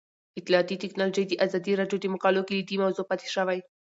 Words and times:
اطلاعاتی 0.39 0.81
تکنالوژي 0.83 1.23
د 1.27 1.33
ازادي 1.45 1.73
راډیو 1.81 1.97
د 2.01 2.05
مقالو 2.13 2.45
کلیدي 2.49 2.75
موضوع 2.83 3.05
پاتې 3.09 3.27
شوی. 3.35 3.59